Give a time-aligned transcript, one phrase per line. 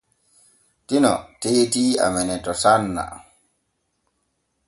[0.87, 3.05] Tino teeti amene to sanna.